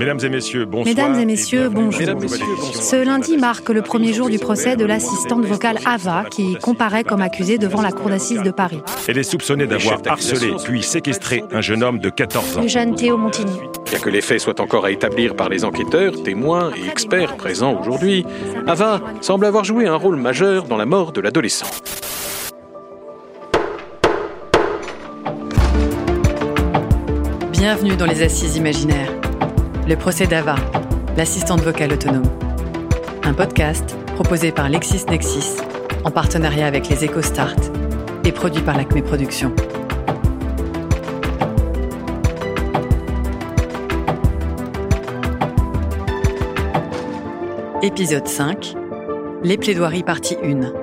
[0.00, 0.86] Mesdames et messieurs, bonsoir.
[0.86, 2.00] Mesdames et messieurs, bonjour.
[2.74, 7.20] Ce lundi marque le premier jour du procès de l'assistante vocale Ava, qui comparaît comme
[7.20, 8.80] accusée devant la cour d'assises de Paris.
[9.06, 12.62] Elle est soupçonnée d'avoir harcelé puis séquestré un jeune homme de 14 ans.
[12.62, 13.52] Le jeune Théo Montigny.
[13.90, 17.78] Bien que les faits soient encore à établir par les enquêteurs, témoins et experts présents
[17.78, 18.24] aujourd'hui,
[18.66, 21.66] Ava semble avoir joué un rôle majeur dans la mort de l'adolescent.
[27.52, 29.12] Bienvenue dans les Assises imaginaires.
[29.90, 30.54] Le procès d'Ava,
[31.16, 32.30] l'assistante vocale autonome.
[33.24, 35.56] Un podcast proposé par LexisNexis
[36.04, 37.56] en partenariat avec les EcoStart
[38.24, 39.52] et produit par l'Acme Productions.
[47.82, 48.76] Épisode 5
[49.42, 50.79] Les plaidoiries partie 1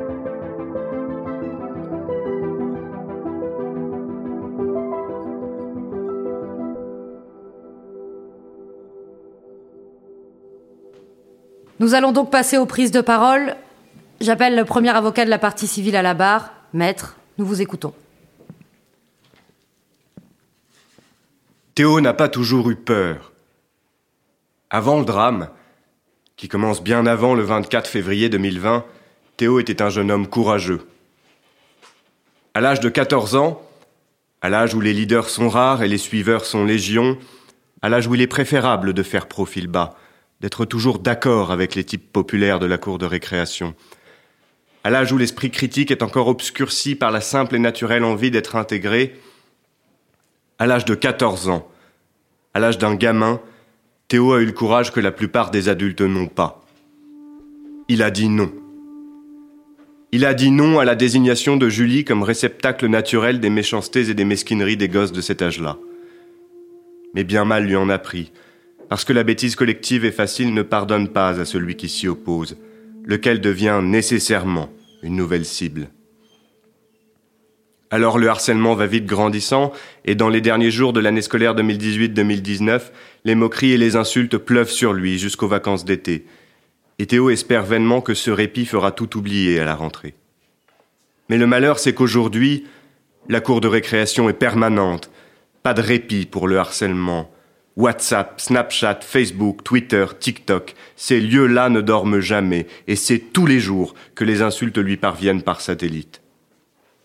[11.80, 13.56] Nous allons donc passer aux prises de parole.
[14.20, 16.52] J'appelle le premier avocat de la partie civile à la barre.
[16.74, 17.94] Maître, nous vous écoutons.
[21.76, 23.32] Théo n'a pas toujours eu peur.
[24.72, 25.50] Avant le drame,
[26.36, 28.84] qui commence bien avant le 24 février 2020,
[29.38, 30.88] Théo était un jeune homme courageux.
[32.56, 33.62] À l'âge de 14 ans,
[34.42, 37.20] à l'âge où les leaders sont rares et les suiveurs sont légion,
[37.84, 39.96] à l'âge où il est préférable de faire profil bas,
[40.42, 43.76] d'être toujours d'accord avec les types populaires de la cour de récréation.
[44.84, 48.56] À l'âge où l'esprit critique est encore obscurci par la simple et naturelle envie d'être
[48.56, 49.20] intégré,
[50.60, 51.68] à l'âge de 14 ans,
[52.54, 53.42] à l'âge d'un gamin,
[54.08, 56.64] Théo a eu le courage que la plupart des adultes n'ont pas.
[57.90, 58.52] Il a dit non.
[60.12, 64.14] Il a dit non à la désignation de Julie comme réceptacle naturel des méchancetés et
[64.14, 65.78] des mesquineries des gosses de cet âge-là.
[67.14, 68.32] Mais bien mal lui en a pris,
[68.90, 72.58] parce que la bêtise collective et facile ne pardonne pas à celui qui s'y oppose,
[73.06, 74.70] lequel devient nécessairement
[75.04, 75.90] une nouvelle cible.
[77.90, 79.72] Alors le harcèlement va vite grandissant,
[80.04, 82.82] et dans les derniers jours de l'année scolaire 2018-2019,
[83.24, 86.26] les moqueries et les insultes pleuvent sur lui jusqu'aux vacances d'été.
[87.00, 90.16] Et Théo espère vainement que ce répit fera tout oublier à la rentrée.
[91.30, 92.66] Mais le malheur, c'est qu'aujourd'hui,
[93.30, 95.12] la cour de récréation est permanente.
[95.64, 97.30] Pas de répit pour le harcèlement,
[97.78, 103.94] WhatsApp, Snapchat, Facebook, Twitter, TikTok, ces lieux-là ne dorment jamais, et c'est tous les jours
[104.16, 106.24] que les insultes lui parviennent par satellite.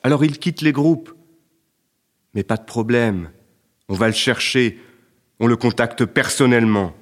[0.02, 1.12] Alors il quitte les groupes.
[2.32, 3.30] Mais pas de problème.
[3.90, 4.78] On va le chercher,
[5.38, 6.94] on le contacte personnellement.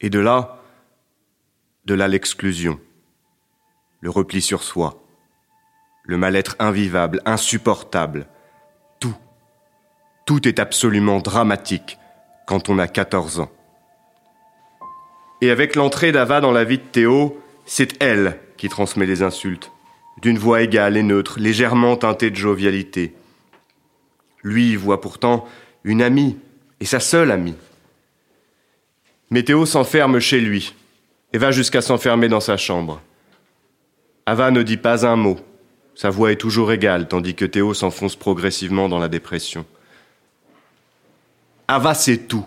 [0.00, 0.62] Et de là,
[1.86, 2.78] de là l'exclusion,
[4.00, 5.02] le repli sur soi,
[6.04, 8.28] le mal-être invivable, insupportable.
[9.00, 9.16] Tout,
[10.24, 11.98] tout est absolument dramatique
[12.48, 13.50] quand on a 14 ans.
[15.42, 19.70] Et avec l'entrée d'Ava dans la vie de Théo, c'est elle qui transmet les insultes,
[20.22, 23.12] d'une voix égale et neutre, légèrement teintée de jovialité.
[24.42, 25.46] Lui voit pourtant
[25.84, 26.38] une amie,
[26.80, 27.54] et sa seule amie.
[29.28, 30.74] Mais Théo s'enferme chez lui,
[31.34, 33.02] et va jusqu'à s'enfermer dans sa chambre.
[34.24, 35.36] Ava ne dit pas un mot,
[35.94, 39.66] sa voix est toujours égale, tandis que Théo s'enfonce progressivement dans la dépression.
[41.70, 42.46] Ava sait tout,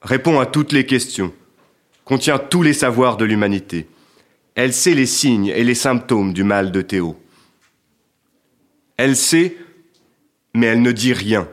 [0.00, 1.32] répond à toutes les questions,
[2.04, 3.88] contient tous les savoirs de l'humanité.
[4.54, 7.20] Elle sait les signes et les symptômes du mal de Théo.
[8.96, 9.56] Elle sait,
[10.54, 11.48] mais elle ne dit rien.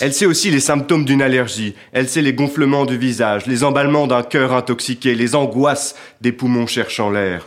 [0.00, 4.08] Elle sait aussi les symptômes d'une allergie, elle sait les gonflements du visage, les emballements
[4.08, 7.46] d'un cœur intoxiqué, les angoisses des poumons cherchant l'air.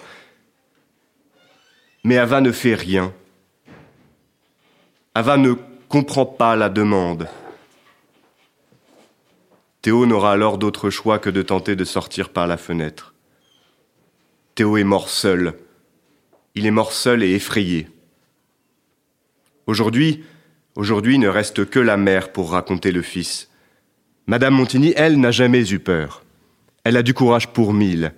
[2.05, 3.13] Mais Ava ne fait rien.
[5.13, 5.55] Ava ne
[5.89, 7.27] comprend pas la demande.
[9.81, 13.13] Théo n'aura alors d'autre choix que de tenter de sortir par la fenêtre.
[14.55, 15.53] Théo est mort seul.
[16.55, 17.87] Il est mort seul et effrayé.
[19.67, 20.23] Aujourd'hui,
[20.75, 23.49] aujourd'hui ne reste que la mère pour raconter le fils.
[24.27, 26.23] Madame Montigny, elle, n'a jamais eu peur.
[26.83, 28.13] Elle a du courage pour mille.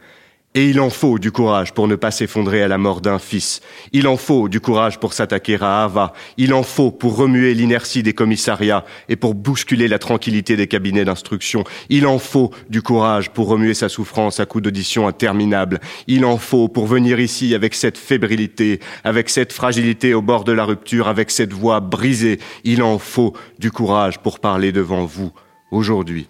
[0.54, 3.62] Et il en faut du courage pour ne pas s'effondrer à la mort d'un fils.
[3.94, 6.12] Il en faut du courage pour s'attaquer à Ava.
[6.36, 11.06] Il en faut pour remuer l'inertie des commissariats et pour bousculer la tranquillité des cabinets
[11.06, 11.64] d'instruction.
[11.88, 15.80] Il en faut du courage pour remuer sa souffrance à coups d'audition interminables.
[16.08, 20.52] Il en faut pour venir ici avec cette fébrilité, avec cette fragilité au bord de
[20.52, 22.40] la rupture, avec cette voix brisée.
[22.66, 25.32] Il en faut du courage pour parler devant vous
[25.72, 26.28] aujourd'hui.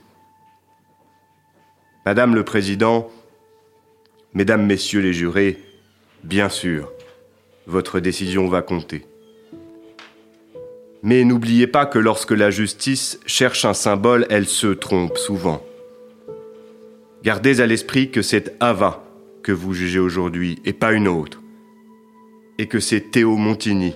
[2.06, 3.08] Madame le Président,
[4.34, 5.58] Mesdames, Messieurs les jurés,
[6.24, 6.92] bien sûr,
[7.68, 9.06] votre décision va compter.
[11.04, 15.62] Mais n'oubliez pas que lorsque la justice cherche un symbole, elle se trompe souvent.
[17.24, 19.04] Gardez à l'esprit que c'est Ava
[19.44, 21.42] que vous jugez aujourd'hui et pas une autre.
[22.58, 23.96] Et que c'est Théo Montigny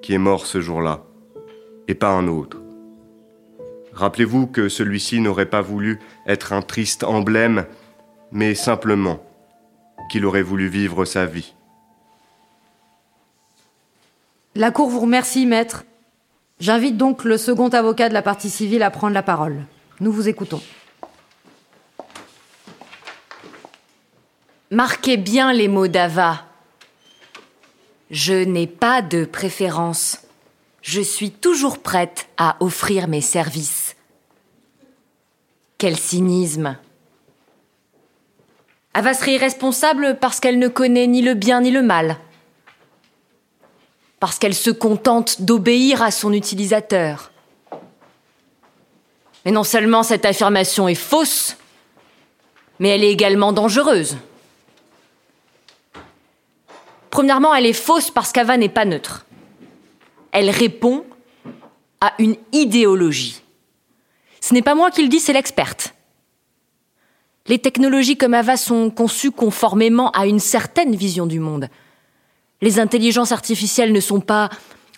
[0.00, 1.04] qui est mort ce jour-là
[1.88, 2.58] et pas un autre.
[3.94, 7.66] Rappelez-vous que celui-ci n'aurait pas voulu être un triste emblème,
[8.30, 9.24] mais simplement
[10.12, 11.54] qu'il aurait voulu vivre sa vie.
[14.54, 15.84] La Cour vous remercie, maître.
[16.60, 19.64] J'invite donc le second avocat de la partie civile à prendre la parole.
[20.00, 20.60] Nous vous écoutons.
[24.70, 26.44] Marquez bien les mots d'Ava.
[28.10, 30.18] Je n'ai pas de préférence.
[30.82, 33.96] Je suis toujours prête à offrir mes services.
[35.78, 36.76] Quel cynisme.
[38.94, 42.18] Ava serait irresponsable parce qu'elle ne connaît ni le bien ni le mal.
[44.20, 47.32] Parce qu'elle se contente d'obéir à son utilisateur.
[49.44, 51.56] Mais non seulement cette affirmation est fausse,
[52.78, 54.16] mais elle est également dangereuse.
[57.10, 59.26] Premièrement, elle est fausse parce qu'Ava n'est pas neutre.
[60.30, 61.04] Elle répond
[62.00, 63.42] à une idéologie.
[64.40, 65.94] Ce n'est pas moi qui le dis, c'est l'experte.
[67.48, 71.68] Les technologies comme Ava sont conçues conformément à une certaine vision du monde.
[72.60, 74.48] Les intelligences artificielles ne sont pas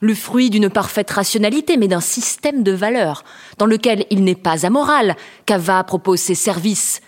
[0.00, 3.24] le fruit d'une parfaite rationalité, mais d'un système de valeurs
[3.56, 7.00] dans lequel il n'est pas amoral qu'Ava propose ses services,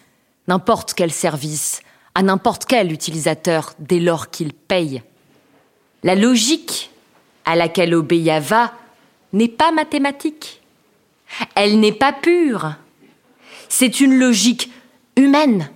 [0.48, 1.82] n'importe quel service,
[2.14, 5.02] à n'importe quel utilisateur dès lors qu'il paye.
[6.02, 6.90] La logique
[7.44, 8.72] à laquelle obéit Ava
[9.34, 10.62] n'est pas mathématique.
[11.54, 12.74] Elle n'est pas pure.
[13.68, 14.70] C'est une logique
[15.16, 15.70] humaine,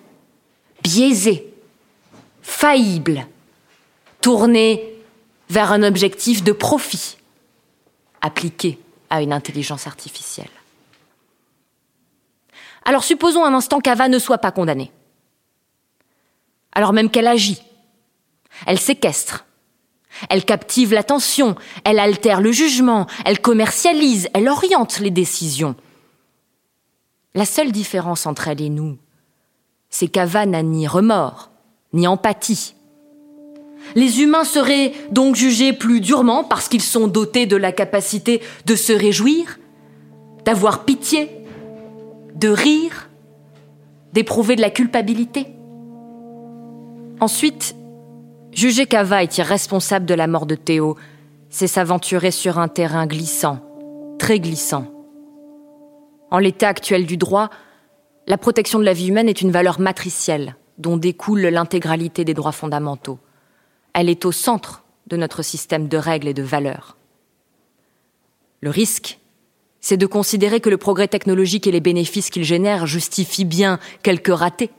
[0.83, 1.53] biaisée,
[2.43, 3.27] faillible,
[4.21, 4.95] tournée
[5.49, 7.17] vers un objectif de profit
[8.21, 8.79] appliqué
[9.09, 10.51] à une intelligence artificielle.
[12.85, 14.93] Alors supposons un instant qu'Ava ne soit pas condamnée
[16.73, 17.63] alors même qu'elle agit.
[18.67, 19.47] Elle séquestre.
[20.29, 21.55] Elle captive l'attention,
[21.85, 25.77] elle altère le jugement, elle commercialise, elle oriente les décisions.
[27.35, 28.99] La seule différence entre elle et nous,
[29.91, 31.51] c'est qu'Ava n'a ni remords,
[31.93, 32.75] ni empathie.
[33.95, 38.77] Les humains seraient donc jugés plus durement parce qu'ils sont dotés de la capacité de
[38.77, 39.59] se réjouir,
[40.45, 41.31] d'avoir pitié,
[42.37, 43.09] de rire,
[44.13, 45.49] d'éprouver de la culpabilité.
[47.21, 47.75] Ensuite,
[48.53, 50.97] juger qu'Ava est irresponsable de la mort de Théo,
[51.49, 53.59] c'est s'aventurer sur un terrain glissant,
[54.19, 54.87] très glissant.
[56.31, 57.51] En l'état actuel du droit,
[58.27, 62.53] la protection de la vie humaine est une valeur matricielle dont découle l'intégralité des droits
[62.53, 63.19] fondamentaux.
[63.93, 66.97] Elle est au centre de notre système de règles et de valeurs.
[68.61, 69.19] Le risque,
[69.81, 74.35] c'est de considérer que le progrès technologique et les bénéfices qu'il génère justifient bien quelques
[74.35, 74.71] ratés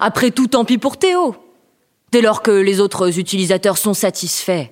[0.00, 1.36] après tout, tant pis pour Théo.
[2.12, 4.66] Dès lors que les autres utilisateurs sont satisfaits,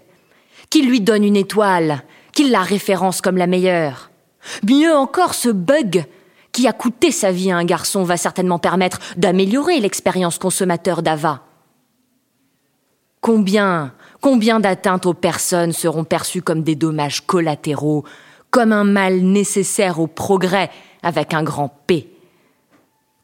[0.70, 2.02] qu'il lui donne une étoile,
[2.32, 4.10] qu'il la référence comme la meilleure.
[4.68, 6.06] Mieux encore, ce bug
[6.56, 11.42] qui a coûté sa vie à un garçon va certainement permettre d'améliorer l'expérience consommateur d'Ava.
[13.20, 13.92] Combien,
[14.22, 18.04] combien d'atteintes aux personnes seront perçues comme des dommages collatéraux,
[18.50, 20.70] comme un mal nécessaire au progrès
[21.02, 22.08] avec un grand P?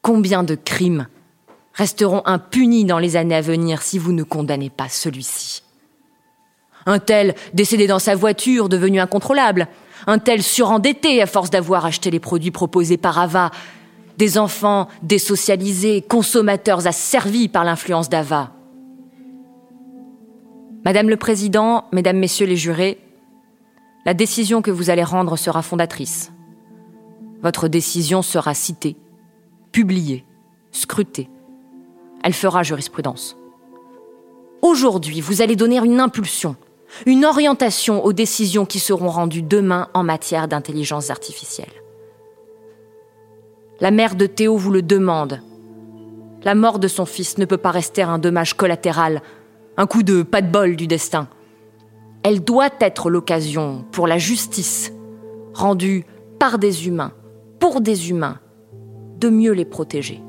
[0.03, 1.07] Combien de crimes
[1.73, 5.63] resteront impunis dans les années à venir si vous ne condamnez pas celui-ci?
[6.85, 9.69] Un tel décédé dans sa voiture, devenu incontrôlable,
[10.07, 13.51] un tel surendetté à force d'avoir acheté les produits proposés par Ava,
[14.17, 18.51] des enfants désocialisés, consommateurs asservis par l'influence d'Ava.
[20.85, 22.99] Madame le Président, Mesdames, Messieurs les jurés,
[24.05, 26.31] la décision que vous allez rendre sera fondatrice.
[27.41, 28.97] Votre décision sera citée,
[29.71, 30.25] publiée,
[30.71, 31.29] scrutée
[32.23, 33.37] elle fera jurisprudence.
[34.61, 36.55] Aujourd'hui, vous allez donner une impulsion,
[37.05, 41.71] une orientation aux décisions qui seront rendues demain en matière d'intelligence artificielle.
[43.79, 45.41] La mère de Théo vous le demande.
[46.43, 49.21] La mort de son fils ne peut pas rester un dommage collatéral,
[49.77, 51.27] un coup de pas de bol du destin.
[52.23, 54.93] Elle doit être l'occasion pour la justice,
[55.53, 56.05] rendue
[56.39, 57.13] par des humains,
[57.59, 58.39] pour des humains,
[59.17, 60.21] de mieux les protéger.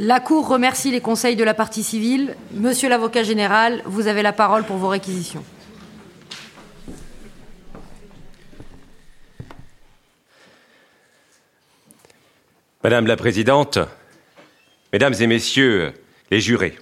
[0.00, 2.36] La Cour remercie les conseils de la partie civile.
[2.52, 5.44] Monsieur l'avocat général, vous avez la parole pour vos réquisitions.
[12.84, 13.80] Madame la Présidente,
[14.92, 15.92] Mesdames et Messieurs,
[16.30, 16.78] Les jurés,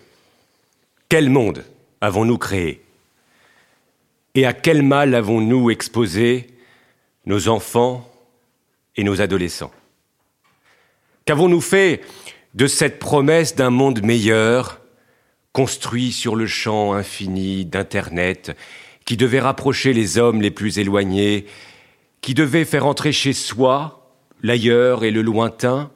[1.09, 1.65] quel monde
[2.03, 2.85] avons-nous créé?
[4.35, 6.49] Et à quel mal avons-nous exposé
[7.25, 8.13] nos enfants
[8.95, 9.73] et nos adolescents?
[11.25, 12.03] Qu'avons-nous fait
[12.57, 14.81] de cette promesse d'un monde meilleur,
[15.53, 18.57] construit sur le champ infini d'Internet,
[19.05, 21.47] qui devait rapprocher les hommes les plus éloignés,
[22.21, 24.11] qui devait faire entrer chez soi
[24.43, 25.91] l'ailleurs et le lointain,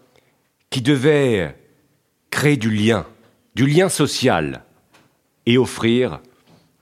[0.70, 1.56] qui devait
[2.30, 3.04] créer du lien
[3.54, 4.64] du lien social
[5.46, 6.20] et offrir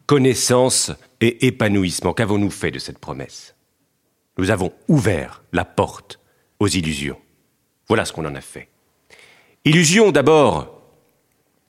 [0.07, 2.13] connaissance et épanouissement.
[2.13, 3.55] Qu'avons-nous fait de cette promesse?
[4.37, 6.21] Nous avons ouvert la porte
[6.61, 7.19] aux illusions.
[7.89, 8.69] Voilà ce qu'on en a fait.
[9.69, 10.81] Illusion d'abord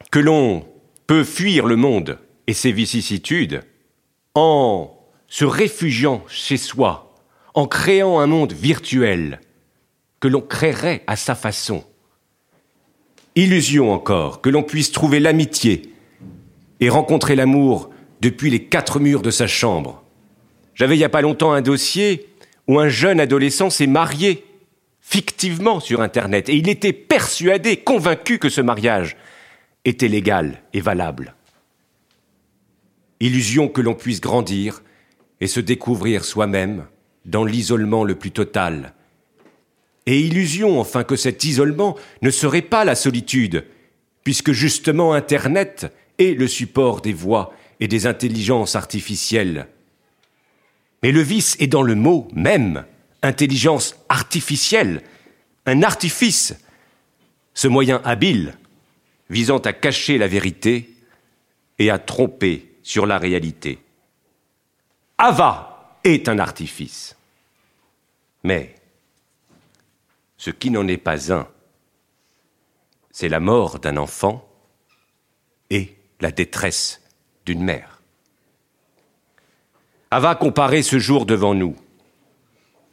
[0.09, 0.65] que l'on
[1.05, 3.61] peut fuir le monde et ses vicissitudes
[4.35, 7.13] en se réfugiant chez soi,
[7.55, 9.41] en créant un monde virtuel
[10.21, 11.83] que l'on créerait à sa façon,
[13.35, 15.93] Illusion encore que l'on puisse trouver l'amitié
[16.79, 17.89] et rencontrer l'amour
[18.21, 20.03] depuis les quatre murs de sa chambre.
[20.73, 22.29] J'avais il n'y a pas longtemps un dossier
[22.65, 24.45] où un jeune adolescent s'est marié
[25.09, 29.17] fictivement sur Internet et il était persuadé, convaincu que ce mariage
[29.83, 31.33] était légal et valable.
[33.19, 34.83] Illusion que l'on puisse grandir
[35.41, 36.85] et se découvrir soi-même
[37.25, 38.93] dans l'isolement le plus total,
[40.05, 43.65] et illusion enfin que cet isolement ne serait pas la solitude,
[44.23, 49.67] puisque justement Internet est le support des voix et des intelligences artificielles.
[51.01, 52.85] Mais le vice est dans le mot même,
[53.21, 55.03] intelligence artificielle,
[55.65, 56.55] un artifice,
[57.53, 58.57] ce moyen habile
[59.29, 60.95] visant à cacher la vérité
[61.77, 63.79] et à tromper sur la réalité.
[65.17, 67.15] Ava est un artifice.
[68.43, 68.75] Mais
[70.37, 71.47] ce qui n'en est pas un,
[73.11, 74.47] c'est la mort d'un enfant
[75.69, 77.01] et la détresse
[77.45, 78.01] d'une mère.
[80.11, 81.75] Ava comparer ce jour devant nous,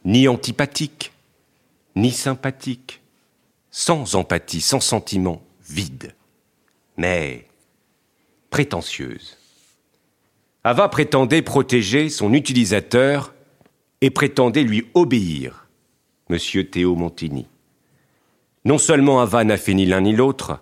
[0.05, 1.11] ni antipathique,
[1.95, 3.01] ni sympathique,
[3.71, 6.15] sans empathie, sans sentiment, vide,
[6.97, 7.47] mais
[8.49, 9.37] prétentieuse.
[10.63, 13.33] Ava prétendait protéger son utilisateur
[14.01, 15.67] et prétendait lui obéir
[16.29, 17.47] Monsieur Théo Montigny.
[18.65, 20.59] Non seulement Ava n'a fait ni l'un ni l'autre,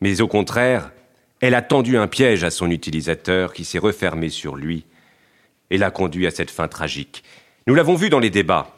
[0.00, 0.92] mais au contraire,
[1.40, 4.84] elle a tendu un piège à son utilisateur qui s'est refermé sur lui
[5.70, 7.24] et l'a conduit à cette fin tragique.
[7.66, 8.74] Nous l'avons vu dans les débats.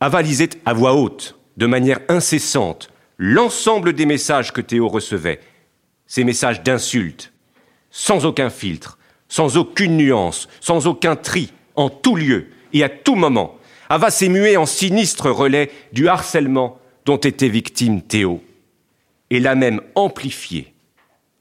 [0.00, 5.40] Ava lisait à voix haute, de manière incessante, l'ensemble des messages que Théo recevait,
[6.06, 7.32] ces messages d'insultes,
[7.90, 8.98] sans aucun filtre,
[9.28, 13.58] sans aucune nuance, sans aucun tri, en tout lieu et à tout moment,
[13.88, 18.42] Ava s'est en sinistre relais du harcèlement dont était victime Théo,
[19.30, 20.74] et l'a même amplifié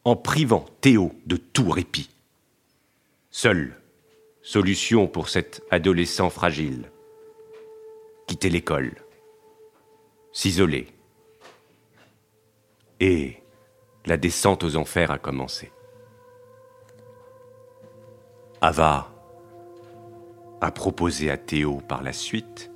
[0.05, 2.09] en privant Théo de tout répit.
[3.29, 3.75] Seule
[4.47, 6.89] solution pour cet adolescent fragile,
[8.27, 8.93] quitter l'école,
[10.31, 10.87] s'isoler.
[13.01, 13.43] Et
[14.05, 15.69] la descente aux enfers a commencé.
[18.61, 19.13] Ava
[20.61, 22.71] a proposé à Théo par la suite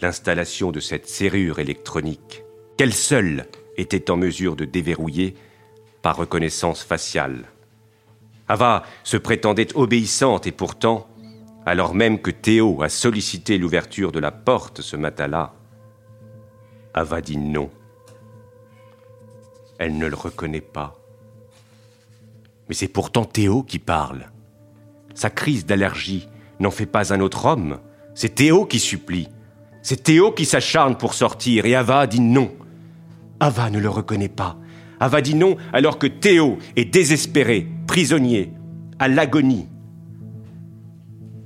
[0.00, 2.42] l'installation de cette serrure électronique
[2.76, 5.36] qu'elle seule était en mesure de déverrouiller
[6.02, 7.44] par reconnaissance faciale.
[8.48, 11.06] Ava se prétendait obéissante et pourtant,
[11.66, 15.54] alors même que Théo a sollicité l'ouverture de la porte ce matin-là,
[16.92, 17.70] Ava dit non.
[19.78, 20.94] Elle ne le reconnaît pas.
[22.68, 24.30] Mais c'est pourtant Théo qui parle.
[25.14, 26.28] Sa crise d'allergie
[26.60, 27.78] n'en fait pas un autre homme.
[28.14, 29.28] C'est Théo qui supplie.
[29.82, 32.52] C'est Théo qui s'acharne pour sortir et Ava dit non.
[33.40, 34.56] Ava ne le reconnaît pas.
[35.04, 38.54] Ava dit non alors que Théo est désespéré, prisonnier,
[38.98, 39.68] à l'agonie.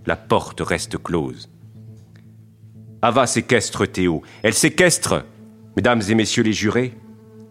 [0.07, 1.51] La porte reste close.
[3.03, 4.23] Ava séquestre Théo.
[4.45, 5.25] Elle séquestre,
[5.75, 6.97] mesdames et messieurs les jurés,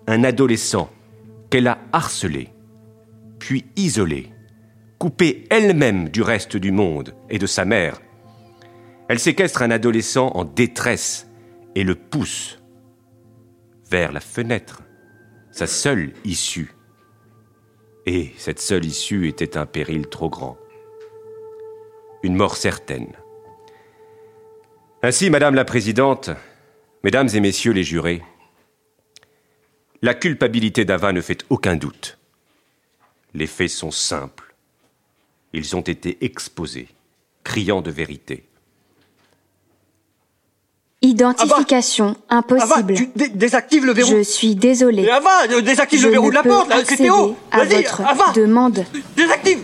[0.07, 0.89] un adolescent
[1.49, 2.53] qu'elle a harcelé,
[3.37, 4.31] puis isolé
[4.99, 7.99] coupée elle-même du reste du monde et de sa mère.
[9.09, 11.27] Elle séquestre un adolescent en détresse
[11.75, 12.59] et le pousse
[13.91, 14.83] vers la fenêtre,
[15.57, 16.71] sa seule issue.
[18.05, 20.55] Et cette seule issue était un péril trop grand.
[22.21, 23.11] Une mort certaine.
[25.01, 26.29] Ainsi, Madame la Présidente,
[27.03, 28.21] Mesdames et Messieurs les jurés,
[30.03, 32.19] la culpabilité d'Ava ne fait aucun doute.
[33.33, 34.53] Les faits sont simples.
[35.53, 36.87] Ils ont été exposés,
[37.43, 38.46] criant de vérité.
[41.01, 42.95] Identification impossible.
[42.95, 44.09] tu désactives le verrou.
[44.17, 45.03] Je suis désolé.
[45.03, 47.35] Mais Ava, désactive le verrou de la porte, là, c'est Théo.
[47.51, 48.31] à votre Ava.
[48.33, 48.83] demande.
[49.15, 49.59] Désactive.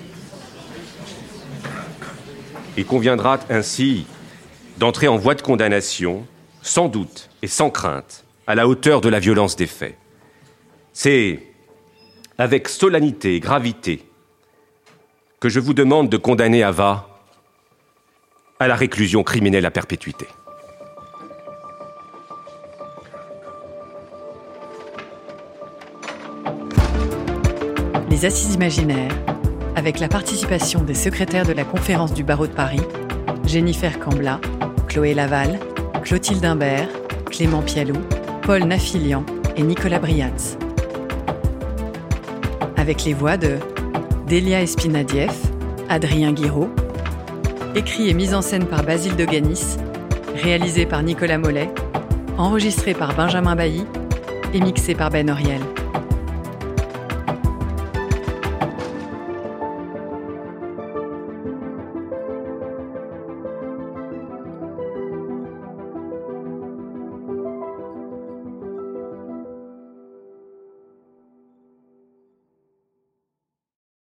[2.77, 4.05] Il conviendra ainsi
[4.77, 6.25] d'entrer en voie de condamnation,
[6.61, 9.97] sans doute et sans crainte, à la hauteur de la violence des faits.
[10.93, 11.39] C'est
[12.37, 14.03] avec solennité et gravité
[15.39, 17.09] que je vous demande de condamner Ava
[18.59, 20.27] à la réclusion criminelle à perpétuité.
[28.25, 29.12] Assises imaginaires,
[29.75, 32.80] avec la participation des secrétaires de la conférence du barreau de Paris,
[33.46, 34.39] Jennifer Cambla,
[34.88, 35.60] Chloé Laval,
[36.03, 36.88] Clotilde Imbert,
[37.25, 37.98] Clément Pialou,
[38.44, 39.25] Paul Nafilian
[39.58, 40.58] et Nicolas Briatz.
[42.77, 43.58] Avec les voix de
[44.30, 45.38] Delia Espinadieff,
[45.89, 46.70] Adrien Guiraud,
[47.75, 49.75] écrit et mis en scène par Basile de Ganis,
[50.42, 51.70] réalisé par Nicolas Mollet,
[52.38, 53.84] enregistré par Benjamin Bailly
[54.53, 55.60] et mixé par Ben Oriel.